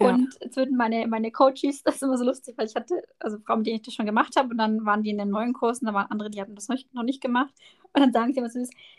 [0.00, 0.08] Ja.
[0.10, 3.38] Und jetzt würden meine, meine Coaches, das ist immer so lustig, weil ich hatte, also
[3.38, 5.86] Frauen, die ich das schon gemacht habe, und dann waren die in den neuen Kursen,
[5.86, 7.54] da waren andere, die hatten das noch, noch nicht gemacht.
[7.92, 8.58] Und dann sagen sie immer so,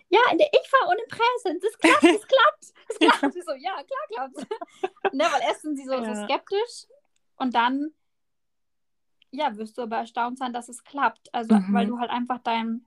[0.09, 3.33] ja, in der ich war ohne Präsens, es klappt, es klappt, es klappt.
[3.33, 4.35] so, ja, klar klappt
[5.13, 6.15] ne, Weil erst sind sie so, ja.
[6.15, 6.87] so skeptisch
[7.37, 7.91] und dann,
[9.31, 11.33] ja, wirst du aber erstaunt sein, dass es klappt.
[11.33, 11.73] Also, mhm.
[11.73, 12.85] weil du halt einfach dein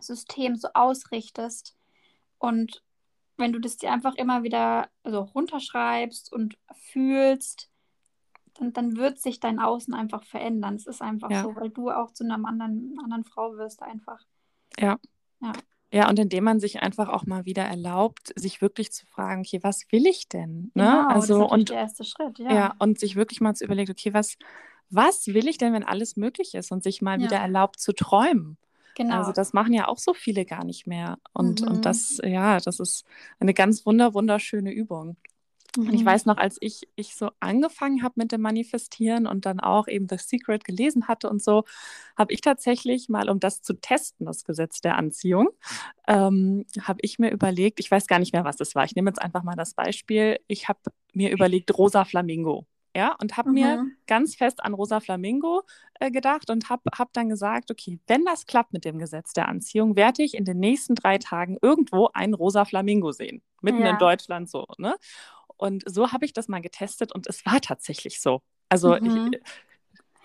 [0.00, 1.76] System so ausrichtest
[2.38, 2.82] und
[3.36, 7.70] wenn du das dir einfach immer wieder also runterschreibst und fühlst,
[8.54, 10.76] dann, dann wird sich dein Außen einfach verändern.
[10.76, 11.42] Es ist einfach ja.
[11.42, 14.20] so, weil du auch zu einer anderen, anderen Frau wirst einfach.
[14.78, 14.98] Ja.
[15.40, 15.52] Ja.
[15.92, 19.60] Ja, und indem man sich einfach auch mal wieder erlaubt, sich wirklich zu fragen, okay,
[19.62, 20.72] was will ich denn?
[20.74, 20.82] Ne?
[20.84, 22.52] Genau, also, das ist und, der erste Schritt, ja.
[22.52, 22.74] ja.
[22.80, 24.36] Und sich wirklich mal zu überlegen, okay, was,
[24.90, 26.72] was will ich denn, wenn alles möglich ist?
[26.72, 27.26] Und sich mal ja.
[27.26, 28.58] wieder erlaubt zu träumen.
[28.96, 29.18] Genau.
[29.18, 31.18] Also das machen ja auch so viele gar nicht mehr.
[31.34, 31.68] Und, mhm.
[31.68, 33.04] und das, ja, das ist
[33.38, 35.16] eine ganz wunder, wunderschöne Übung.
[35.76, 36.06] Und ich mhm.
[36.06, 40.06] weiß noch, als ich, ich so angefangen habe mit dem Manifestieren und dann auch eben
[40.08, 41.64] The Secret gelesen hatte und so,
[42.16, 45.50] habe ich tatsächlich mal, um das zu testen, das Gesetz der Anziehung,
[46.08, 48.86] ähm, habe ich mir überlegt, ich weiß gar nicht mehr, was das war.
[48.86, 50.38] Ich nehme jetzt einfach mal das Beispiel.
[50.46, 50.80] Ich habe
[51.12, 53.54] mir überlegt, rosa Flamingo ja, und habe mhm.
[53.54, 55.64] mir ganz fest an Rosa Flamingo
[56.00, 59.48] äh, gedacht und habe hab dann gesagt, okay, wenn das klappt mit dem Gesetz der
[59.48, 63.90] Anziehung, werde ich in den nächsten drei Tagen irgendwo einen Rosa Flamingo sehen, mitten ja.
[63.90, 64.96] in Deutschland so, ne?
[65.58, 68.40] Und so habe ich das mal getestet und es war tatsächlich so.
[68.70, 69.32] Also mhm.
[69.34, 69.40] ich,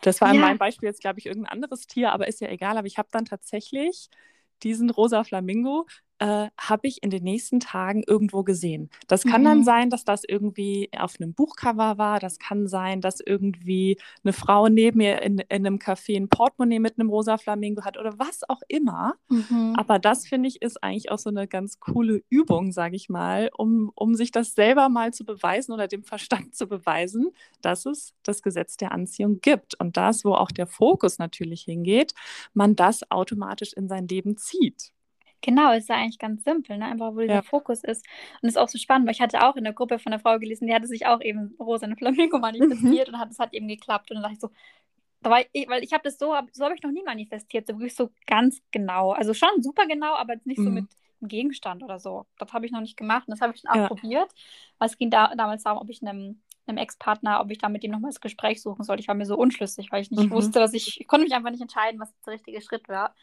[0.01, 0.41] das war in ja.
[0.41, 2.77] meinem Beispiel jetzt, glaube ich, irgendein anderes Tier, aber ist ja egal.
[2.77, 4.10] Aber ich habe dann tatsächlich
[4.63, 5.88] diesen rosa Flamingo
[6.21, 8.91] äh, habe ich in den nächsten Tagen irgendwo gesehen.
[9.07, 9.45] Das kann mhm.
[9.45, 12.19] dann sein, dass das irgendwie auf einem Buchcover war.
[12.19, 16.77] Das kann sein, dass irgendwie eine Frau neben mir in, in einem Café ein Portemonnaie
[16.77, 19.15] mit einem rosa Flamingo hat oder was auch immer.
[19.29, 19.73] Mhm.
[19.75, 23.49] Aber das finde ich ist eigentlich auch so eine ganz coole Übung, sage ich mal,
[23.57, 27.31] um, um sich das selber mal zu beweisen oder dem Verstand zu beweisen,
[27.62, 29.73] dass es das Gesetz der Anziehung gibt.
[29.79, 32.13] Und das, wo auch der Fokus natürlich hingeht,
[32.53, 34.91] man das automatisch in sein Leben zieht.
[35.41, 36.86] Genau, ist ja eigentlich ganz simpel, ne?
[36.86, 37.41] Einfach, wo dieser ja.
[37.41, 38.06] Fokus ist.
[38.41, 40.21] Und es ist auch so spannend, weil ich hatte auch in der Gruppe von einer
[40.21, 43.15] Frau gelesen, die hatte sich auch eben rosa eine Flamingo manifestiert mhm.
[43.15, 44.12] und hat, es hat eben geklappt.
[44.12, 44.49] Und dann dachte ich so,
[45.21, 47.95] weil ich, weil ich habe das so, so habe ich noch nie manifestiert, so wirklich
[47.95, 49.12] so ganz genau.
[49.12, 50.73] Also schon super genau, aber nicht so mhm.
[50.73, 50.86] mit
[51.21, 52.25] einem Gegenstand oder so.
[52.38, 53.88] Das habe ich noch nicht gemacht und das habe ich dann auch ja.
[53.88, 54.30] probiert.
[54.77, 57.84] Weil es ging da, damals darum, ob ich einem, einem Ex-Partner, ob ich da mit
[57.84, 59.01] ihm nochmal das Gespräch suchen sollte.
[59.01, 60.32] Ich war mir so unschlüssig, weil ich nicht mhm.
[60.32, 63.15] wusste, dass ich, ich konnte mich einfach nicht entscheiden, was der richtige Schritt war.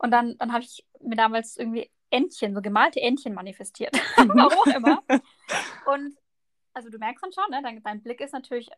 [0.00, 3.94] Und dann, dann habe ich mir damals irgendwie Entchen, so gemalte Entchen manifestiert.
[4.20, 4.32] Mhm.
[4.34, 5.02] Warum auch immer.
[5.86, 6.16] Und
[6.74, 8.70] also du merkst dann schon, ne, dein, dein, Blick ist natürlich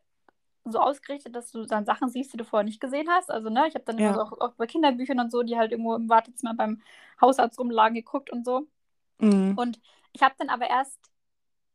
[0.65, 3.31] so ausgerichtet, dass du dann Sachen siehst, die du vorher nicht gesehen hast.
[3.31, 4.09] Also, ne, ich habe dann ja.
[4.09, 6.81] immer so auch, auch, bei Kinderbüchern und so, die halt irgendwo im Wartezimmer beim
[7.21, 8.69] Hausarzt rumlagen, geguckt und so.
[9.19, 9.59] Mhm.
[9.59, 9.81] Und
[10.13, 10.99] ich habe dann aber erst,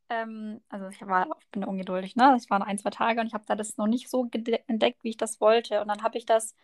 [0.09, 2.31] ähm, also ich war, ich bin ungeduldig, ne?
[2.33, 4.29] Das waren ein, zwei Tage und ich habe da das noch nicht so
[4.67, 5.81] entdeckt, wie ich das wollte.
[5.81, 6.55] Und dann habe ich das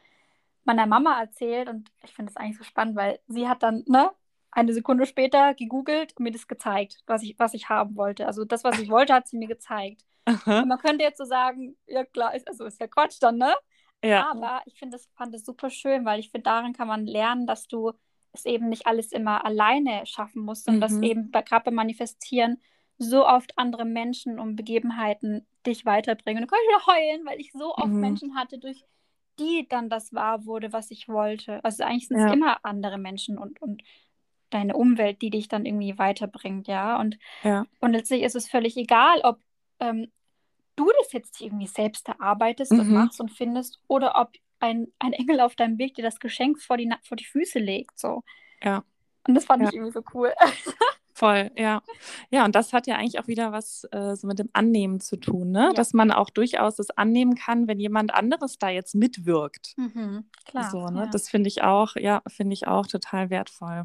[0.65, 4.11] meiner Mama erzählt und ich finde das eigentlich so spannend, weil sie hat dann, ne,
[4.51, 8.27] eine Sekunde später gegoogelt und mir das gezeigt, was ich, was ich haben wollte.
[8.27, 10.05] Also das, was ich wollte, hat sie mir gezeigt.
[10.25, 13.53] Und man könnte jetzt so sagen, ja klar, ist, also ist ja Quatsch dann, ne?
[14.03, 14.29] Ja.
[14.31, 17.47] Aber ich finde das, fand das super schön, weil ich finde, darin kann man lernen,
[17.47, 17.93] dass du
[18.33, 21.01] es eben nicht alles immer alleine schaffen musst, sondern mhm.
[21.01, 22.61] dass eben bei, gerade beim Manifestieren
[22.97, 26.43] so oft andere Menschen und Begebenheiten dich weiterbringen.
[26.43, 27.99] Und du kannst wieder heulen, weil ich so oft mhm.
[27.99, 28.85] Menschen hatte, durch
[29.39, 31.63] die dann das wahr wurde, was ich wollte.
[31.63, 32.33] Also eigentlich sind es ja.
[32.33, 33.83] immer andere Menschen und, und
[34.49, 36.99] deine Umwelt, die dich dann irgendwie weiterbringt, ja.
[36.99, 37.65] Und, ja.
[37.79, 39.39] und letztlich ist es völlig egal, ob
[39.79, 40.11] ähm,
[40.75, 42.79] du das jetzt irgendwie selbst erarbeitest mhm.
[42.79, 46.61] und machst und findest oder ob ein, ein Engel auf deinem Weg dir das Geschenk
[46.61, 47.99] vor die, vor die Füße legt.
[47.99, 48.23] So.
[48.61, 48.83] Ja.
[49.27, 49.69] Und das fand ja.
[49.69, 50.33] ich irgendwie so cool.
[51.13, 51.81] Voll, ja.
[52.31, 55.15] Ja, und das hat ja eigentlich auch wieder was äh, so mit dem Annehmen zu
[55.15, 55.65] tun, ne?
[55.67, 55.73] Ja.
[55.73, 59.73] Dass man auch durchaus das annehmen kann, wenn jemand anderes da jetzt mitwirkt.
[59.77, 60.71] Mhm, klar.
[60.71, 61.01] So, ne?
[61.01, 61.05] Ja.
[61.07, 63.83] Das finde ich auch, ja, finde ich auch total wertvoll.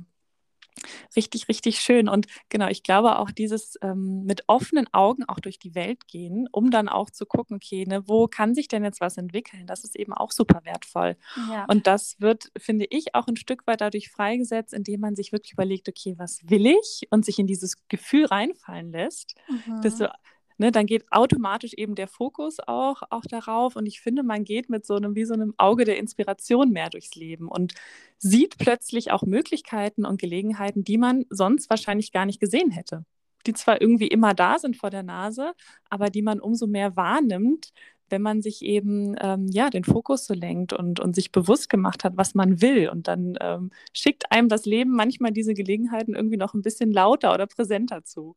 [1.17, 2.09] Richtig, richtig schön.
[2.09, 6.49] Und genau, ich glaube auch dieses ähm, mit offenen Augen auch durch die Welt gehen,
[6.53, 9.67] um dann auch zu gucken, okay, ne, wo kann sich denn jetzt was entwickeln?
[9.67, 11.17] Das ist eben auch super wertvoll.
[11.51, 11.65] Ja.
[11.69, 15.53] Und das wird, finde ich, auch ein Stück weit dadurch freigesetzt, indem man sich wirklich
[15.53, 17.03] überlegt, okay, was will ich?
[17.11, 19.83] Und sich in dieses Gefühl reinfallen lässt, mhm.
[19.83, 20.11] dass du
[20.59, 23.77] ne, dann geht automatisch eben der Fokus auch, auch darauf.
[23.77, 26.91] Und ich finde, man geht mit so einem, wie so einem Auge der Inspiration mehr
[26.91, 27.75] durchs Leben und
[28.19, 33.05] sieht plötzlich auch Möglichkeiten und Gelegenheiten, die man sonst wahrscheinlich gar nicht gesehen hätte.
[33.47, 35.53] Die zwar irgendwie immer da sind vor der Nase,
[35.89, 37.73] aber die man umso mehr wahrnimmt,
[38.11, 42.05] wenn man sich eben ähm, ja den Fokus so lenkt und, und sich bewusst gemacht
[42.05, 42.89] hat, was man will.
[42.89, 47.35] Und dann ähm, schickt einem das Leben manchmal diese Gelegenheiten irgendwie noch ein bisschen lauter
[47.35, 48.35] oder präsenter zu.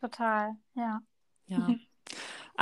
[0.00, 1.02] Total, ja.
[1.50, 1.74] Ja.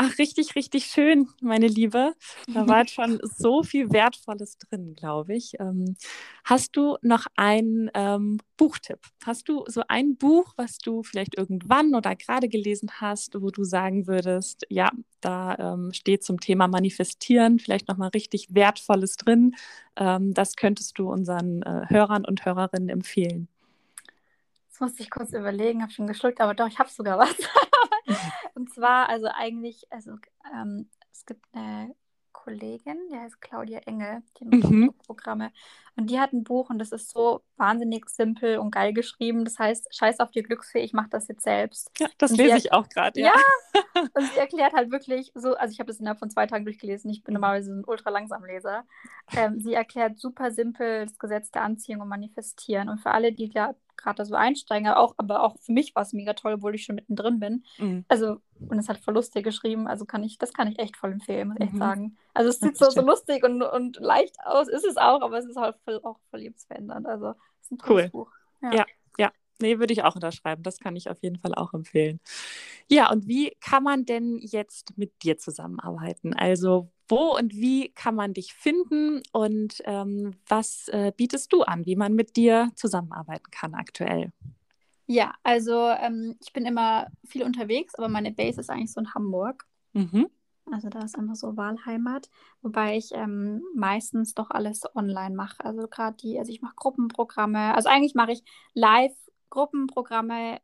[0.00, 2.14] Ach, richtig, richtig schön, meine Liebe.
[2.54, 5.54] Da war schon so viel Wertvolles drin, glaube ich.
[5.58, 5.96] Ähm,
[6.44, 9.00] hast du noch einen ähm, Buchtipp?
[9.26, 13.64] Hast du so ein Buch, was du vielleicht irgendwann oder gerade gelesen hast, wo du
[13.64, 19.56] sagen würdest, ja, da ähm, steht zum Thema Manifestieren vielleicht nochmal richtig Wertvolles drin.
[19.96, 23.48] Ähm, das könntest du unseren äh, Hörern und Hörerinnen empfehlen.
[24.70, 27.34] Das musste ich kurz überlegen, habe schon geschluckt, aber doch, ich habe sogar was.
[28.58, 30.16] Und zwar, also eigentlich, also
[30.52, 31.94] ähm, es gibt eine
[32.32, 34.94] Kollegin, die heißt Claudia Engel, die macht mhm.
[35.04, 35.52] Programme.
[35.96, 39.44] Und die hat ein Buch und das ist so wahnsinnig simpel und geil geschrieben.
[39.44, 41.90] Das heißt, scheiß auf die Glücksfee, ich mache das jetzt selbst.
[41.98, 43.32] Ja, das und lese ich auch gerade, ja.
[43.74, 46.64] Ja, und sie erklärt halt wirklich so, also ich habe das innerhalb von zwei Tagen
[46.64, 47.40] durchgelesen, ich bin mhm.
[47.40, 48.84] normalerweise ein ultra langsam Leser.
[49.36, 52.88] Ähm, sie erklärt super simpel das Gesetz der Anziehung und Manifestieren.
[52.88, 56.02] Und für alle, die da gerade so einsteigen, aber auch, aber auch für mich war
[56.02, 57.64] es mega toll, obwohl ich schon mittendrin bin.
[57.76, 58.04] Mhm.
[58.08, 61.12] Also, und es hat voll lustig geschrieben, also kann ich, das kann ich echt voll
[61.12, 61.68] empfehlen, muss ich mhm.
[61.68, 62.16] echt sagen.
[62.32, 65.44] Also es sieht so, so lustig und, und leicht aus, ist es auch, aber es
[65.44, 67.06] ist halt voll, auch voll lebensverändernd.
[67.06, 68.10] Also es ist ein cooles cool.
[68.10, 68.32] Buch.
[68.62, 68.74] Ja.
[68.74, 68.86] ja,
[69.18, 69.32] ja.
[69.60, 70.62] Nee, würde ich auch unterschreiben.
[70.62, 72.20] Das kann ich auf jeden Fall auch empfehlen.
[72.88, 76.32] Ja, und wie kann man denn jetzt mit dir zusammenarbeiten?
[76.34, 81.86] Also, wo und wie kann man dich finden und ähm, was äh, bietest du an,
[81.86, 84.32] wie man mit dir zusammenarbeiten kann aktuell?
[85.06, 89.14] Ja, also ähm, ich bin immer viel unterwegs, aber meine Base ist eigentlich so in
[89.14, 89.66] Hamburg.
[89.94, 90.28] Mhm.
[90.70, 92.28] Also da ist einfach so Wahlheimat,
[92.60, 95.64] wobei ich ähm, meistens doch alles online mache.
[95.64, 97.74] Also gerade die, also ich mache Gruppenprogramme.
[97.74, 98.42] Also eigentlich mache ich
[98.74, 100.58] Live-Gruppenprogramme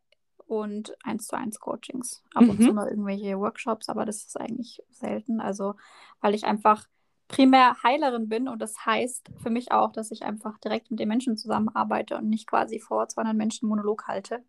[0.47, 2.23] und eins zu eins Coachings.
[2.33, 2.75] Ab und zu mhm.
[2.75, 5.39] mal irgendwelche Workshops, aber das ist eigentlich selten.
[5.39, 5.75] Also,
[6.21, 6.87] weil ich einfach
[7.27, 11.07] primär Heilerin bin und das heißt für mich auch, dass ich einfach direkt mit den
[11.07, 14.43] Menschen zusammenarbeite und nicht quasi vor 200 Menschen Monolog halte.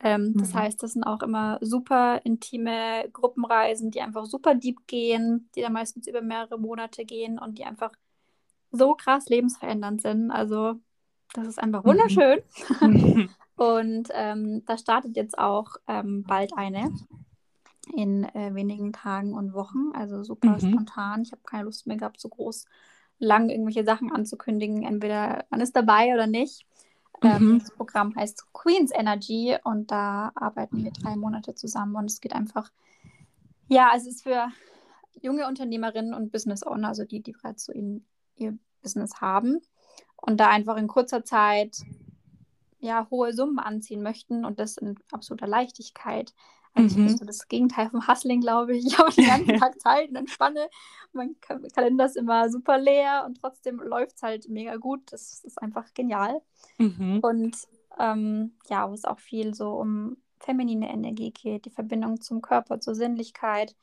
[0.00, 0.38] Ähm, mhm.
[0.38, 5.60] Das heißt, das sind auch immer super intime Gruppenreisen, die einfach super deep gehen, die
[5.60, 7.90] dann meistens über mehrere Monate gehen und die einfach
[8.70, 10.30] so krass lebensverändernd sind.
[10.30, 10.76] Also,
[11.34, 11.88] das ist einfach mhm.
[11.88, 12.40] wunderschön.
[12.80, 13.30] Mhm.
[13.56, 16.92] Und ähm, da startet jetzt auch ähm, bald eine
[17.92, 19.90] in äh, wenigen Tagen und Wochen.
[19.94, 20.60] Also super mhm.
[20.60, 21.22] spontan.
[21.22, 22.66] Ich habe keine Lust mehr gehabt, so groß
[23.18, 24.84] lang irgendwelche Sachen anzukündigen.
[24.84, 26.66] Entweder man ist dabei oder nicht.
[27.20, 27.58] Ähm, mhm.
[27.58, 32.32] das Programm heißt Queen's Energy und da arbeiten wir drei Monate zusammen und es geht
[32.32, 32.70] einfach,
[33.66, 34.52] ja, es ist für
[35.20, 38.04] junge Unternehmerinnen und Business Owner, also die, die bereits so in,
[38.36, 39.60] ihr Business haben
[40.16, 41.76] und da einfach in kurzer Zeit
[42.80, 46.32] ja, hohe Summen anziehen möchten und das in absoluter Leichtigkeit.
[46.74, 47.08] Also mhm.
[47.08, 48.84] so das Gegenteil vom Hustling, glaube ich.
[48.86, 50.68] Ich habe den ganzen Tag Zeit und entspanne.
[51.12, 51.36] Mein
[51.74, 55.00] Kalender ist immer super leer und trotzdem läuft es halt mega gut.
[55.10, 56.40] Das ist einfach genial.
[56.78, 57.20] Mhm.
[57.20, 57.56] Und
[57.98, 62.80] ähm, ja, wo es auch viel so um feminine Energie geht, die Verbindung zum Körper,
[62.80, 63.74] zur Sinnlichkeit,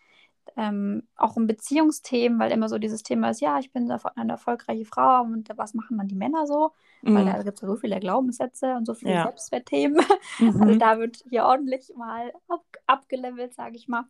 [0.58, 4.86] ähm, auch um Beziehungsthemen, weil immer so dieses Thema ist, ja, ich bin eine erfolgreiche
[4.86, 6.72] Frau und was machen dann die Männer so?
[7.02, 7.16] Mhm.
[7.16, 9.24] Weil da gibt es ja so viele Glaubenssätze und so viele ja.
[9.24, 10.04] Selbstwertthemen.
[10.40, 10.62] Mhm.
[10.62, 14.06] Also da wird hier ordentlich mal ab, abgelevelt, sage ich mal.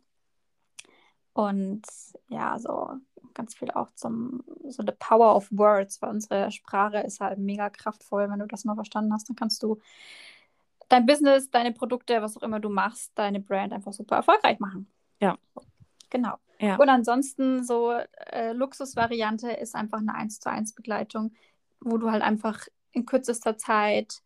[1.34, 1.84] Und
[2.30, 2.90] ja, so
[3.34, 7.70] ganz viel auch zum, so the power of words, weil unsere Sprache ist halt mega
[7.70, 8.30] kraftvoll.
[8.30, 9.78] Wenn du das mal verstanden hast, dann kannst du
[10.90, 14.88] dein Business, deine Produkte, was auch immer du machst, deine Brand einfach super erfolgreich machen.
[15.20, 15.38] Ja.
[16.16, 16.38] Genau.
[16.60, 16.78] Ja.
[16.78, 21.34] Und ansonsten so äh, Luxusvariante ist einfach eine 1 zu 1 Begleitung,
[21.82, 24.22] wo du halt einfach in kürzester Zeit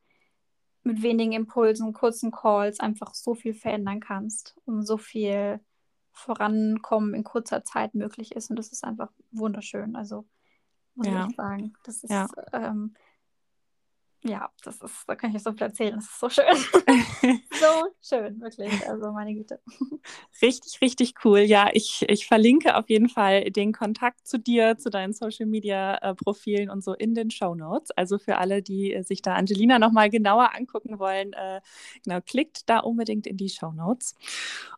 [0.84, 5.60] mit wenigen Impulsen, kurzen Calls einfach so viel verändern kannst und so viel
[6.12, 8.52] Vorankommen in kurzer Zeit möglich ist.
[8.52, 9.96] Und das ist einfach wunderschön.
[9.96, 10.26] Also
[10.94, 11.28] muss ja.
[11.28, 11.74] ich sagen.
[11.84, 12.28] Das ist ja.
[12.54, 12.94] ähm,
[14.24, 15.96] ja, das ist, da kann ich so viel erzählen.
[15.96, 16.46] Das ist so schön.
[17.54, 18.72] so schön, wirklich.
[18.88, 19.62] Also meine Güte.
[20.42, 21.40] Richtig, richtig cool.
[21.40, 25.96] Ja, ich, ich verlinke auf jeden Fall den Kontakt zu dir, zu deinen Social Media
[25.98, 27.92] äh, Profilen und so in den Show Notes.
[27.92, 31.62] Also für alle, die äh, sich da Angelina nochmal genauer angucken wollen, äh,
[32.04, 34.16] genau, klickt da unbedingt in die Show Notes.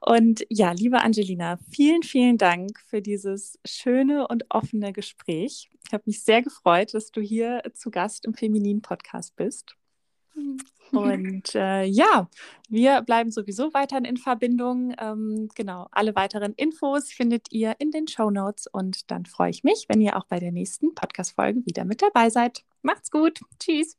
[0.02, 5.70] Und ja, liebe Angelina, vielen, vielen Dank für dieses schöne und offene Gespräch.
[5.88, 9.76] Ich habe mich sehr gefreut, dass du hier zu Gast im Feminin Podcast bist.
[10.36, 10.58] Mhm.
[10.92, 12.30] Und äh, ja,
[12.70, 14.94] wir bleiben sowieso weiterhin in Verbindung.
[15.00, 19.64] Ähm, genau, alle weiteren Infos findet ihr in den Show Notes und dann freue ich
[19.64, 22.64] mich, wenn ihr auch bei der nächsten Podcast-Folge wieder mit dabei seid.
[22.82, 23.40] Macht's gut.
[23.60, 23.90] Tschüss.